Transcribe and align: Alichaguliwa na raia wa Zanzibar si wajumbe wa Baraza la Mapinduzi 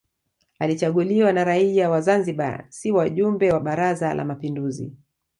Alichaguliwa 0.59 1.33
na 1.33 1.43
raia 1.43 1.89
wa 1.89 2.01
Zanzibar 2.01 2.65
si 2.69 2.91
wajumbe 2.91 3.51
wa 3.51 3.59
Baraza 3.59 4.13
la 4.13 4.25
Mapinduzi 4.25 4.93